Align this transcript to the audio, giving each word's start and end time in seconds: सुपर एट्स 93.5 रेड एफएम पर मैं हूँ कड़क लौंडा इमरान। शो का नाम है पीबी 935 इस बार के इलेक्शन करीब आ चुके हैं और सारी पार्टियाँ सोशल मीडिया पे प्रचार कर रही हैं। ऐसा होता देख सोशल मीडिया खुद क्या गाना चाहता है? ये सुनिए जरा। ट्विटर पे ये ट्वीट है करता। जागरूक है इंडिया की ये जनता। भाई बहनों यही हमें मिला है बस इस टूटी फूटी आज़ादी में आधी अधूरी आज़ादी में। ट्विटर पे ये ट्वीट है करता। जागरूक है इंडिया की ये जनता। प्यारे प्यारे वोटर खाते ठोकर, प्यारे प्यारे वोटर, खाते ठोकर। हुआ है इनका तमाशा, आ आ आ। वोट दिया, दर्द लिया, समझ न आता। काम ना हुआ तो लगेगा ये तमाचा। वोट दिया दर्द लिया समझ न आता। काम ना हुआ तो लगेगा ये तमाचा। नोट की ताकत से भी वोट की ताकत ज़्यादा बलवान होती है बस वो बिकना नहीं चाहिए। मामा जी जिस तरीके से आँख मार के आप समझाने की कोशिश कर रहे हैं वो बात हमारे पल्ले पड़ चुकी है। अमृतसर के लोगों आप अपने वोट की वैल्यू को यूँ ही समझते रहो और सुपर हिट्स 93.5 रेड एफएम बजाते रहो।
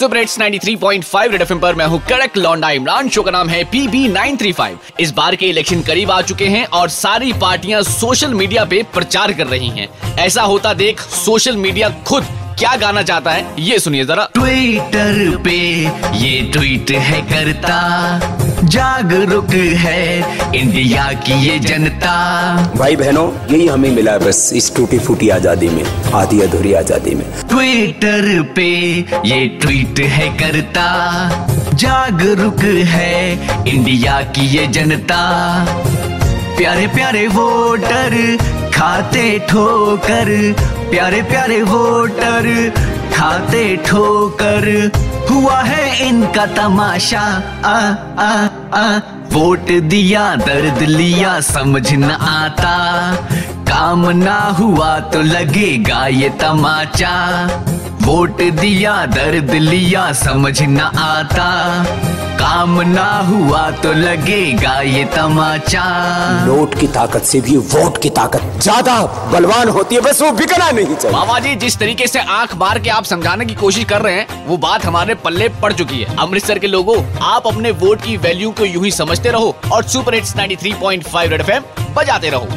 सुपर 0.00 0.16
एट्स 0.16 0.38
93.5 0.38 1.30
रेड 1.30 1.42
एफएम 1.42 1.58
पर 1.60 1.74
मैं 1.74 1.86
हूँ 1.86 2.00
कड़क 2.08 2.36
लौंडा 2.36 2.70
इमरान। 2.70 3.08
शो 3.08 3.22
का 3.22 3.30
नाम 3.30 3.48
है 3.48 3.62
पीबी 3.64 4.06
935 4.08 5.00
इस 5.00 5.10
बार 5.10 5.36
के 5.36 5.46
इलेक्शन 5.46 5.82
करीब 5.82 6.10
आ 6.10 6.20
चुके 6.22 6.46
हैं 6.46 6.64
और 6.68 6.88
सारी 6.88 7.32
पार्टियाँ 7.40 7.82
सोशल 7.82 8.34
मीडिया 8.34 8.64
पे 8.64 8.82
प्रचार 8.94 9.32
कर 9.32 9.46
रही 9.46 9.68
हैं। 9.68 9.88
ऐसा 10.18 10.42
होता 10.42 10.74
देख 10.74 11.00
सोशल 11.00 11.56
मीडिया 11.56 11.88
खुद 12.06 12.39
क्या 12.60 12.74
गाना 12.76 13.02
चाहता 13.02 13.30
है? 13.30 13.44
ये 13.58 13.78
सुनिए 13.78 14.04
जरा। 14.04 14.24
ट्विटर 14.34 15.36
पे 15.44 15.52
ये 16.16 16.40
ट्वीट 16.52 16.90
है 16.92 17.20
करता। 17.22 17.76
जागरूक 18.64 19.54
है 19.76 20.02
इंडिया 20.56 21.06
की 21.22 21.38
ये 21.42 21.58
जनता। 21.58 22.12
भाई 22.74 22.96
बहनों 22.96 23.26
यही 23.50 23.66
हमें 23.66 23.90
मिला 23.90 24.12
है 24.12 24.18
बस 24.18 24.50
इस 24.56 24.74
टूटी 24.76 24.98
फूटी 24.98 25.28
आज़ादी 25.28 25.68
में 25.68 25.82
आधी 26.14 26.40
अधूरी 26.40 26.72
आज़ादी 26.74 27.14
में। 27.14 27.24
ट्विटर 27.48 28.42
पे 28.56 28.68
ये 29.28 29.46
ट्वीट 29.62 30.00
है 30.10 30.28
करता। 30.38 30.86
जागरूक 31.74 32.64
है 32.88 33.32
इंडिया 33.66 34.20
की 34.36 34.46
ये 34.48 34.66
जनता। 34.68 35.24
प्यारे 36.58 36.86
प्यारे 36.86 37.26
वोटर 37.28 38.14
खाते 38.80 39.38
ठोकर, 39.38 40.54
प्यारे 40.90 41.22
प्यारे 41.22 41.62
वोटर, 41.62 42.72
खाते 43.14 43.76
ठोकर। 43.76 44.90
हुआ 45.30 45.60
है 45.60 46.08
इनका 46.08 46.46
तमाशा, 46.46 47.42
आ 47.64 47.76
आ 48.18 48.48
आ। 48.74 49.00
वोट 49.32 49.70
दिया, 49.70 50.36
दर्द 50.36 50.82
लिया, 50.82 51.40
समझ 51.40 51.92
न 51.92 52.04
आता। 52.10 53.14
काम 53.56 54.10
ना 54.10 54.40
हुआ 54.40 55.00
तो 55.00 55.22
लगेगा 55.22 56.06
ये 56.06 56.28
तमाचा। 56.28 57.46
वोट 58.02 58.42
दिया 58.52 58.94
दर्द 59.06 59.50
लिया 59.52 60.12
समझ 60.14 60.60
न 60.62 60.78
आता। 60.98 61.48
काम 62.40 62.80
ना 62.82 63.08
हुआ 63.20 63.70
तो 63.82 63.92
लगेगा 63.92 64.80
ये 64.80 65.04
तमाचा। 65.16 65.82
नोट 66.46 66.74
की 66.80 66.86
ताकत 66.88 67.24
से 67.24 67.40
भी 67.40 67.56
वोट 67.56 67.98
की 68.02 68.10
ताकत 68.10 68.60
ज़्यादा 68.60 68.94
बलवान 69.32 69.68
होती 69.68 69.94
है 69.94 70.00
बस 70.00 70.22
वो 70.22 70.30
बिकना 70.32 70.70
नहीं 70.70 70.94
चाहिए। 70.94 71.16
मामा 71.16 71.38
जी 71.38 71.54
जिस 71.56 71.78
तरीके 71.78 72.06
से 72.06 72.20
आँख 72.30 72.54
मार 72.56 72.78
के 72.78 72.90
आप 72.90 73.04
समझाने 73.04 73.44
की 73.44 73.54
कोशिश 73.54 73.84
कर 73.84 74.02
रहे 74.02 74.14
हैं 74.14 74.46
वो 74.46 74.56
बात 74.58 74.84
हमारे 74.84 75.14
पल्ले 75.24 75.48
पड़ 75.62 75.72
चुकी 75.72 76.02
है। 76.02 76.16
अमृतसर 76.18 76.58
के 76.58 76.66
लोगों 76.66 77.02
आप 77.26 77.46
अपने 77.46 77.70
वोट 77.84 78.02
की 78.02 78.16
वैल्यू 78.18 78.50
को 78.50 78.64
यूँ 78.64 78.84
ही 78.84 78.90
समझते 78.92 79.30
रहो 79.30 79.54
और 79.72 79.84
सुपर 79.84 80.14
हिट्स 80.14 80.34
93.5 80.36 81.28
रेड 81.28 81.40
एफएम 81.40 81.94
बजाते 81.94 82.30
रहो। 82.30 82.48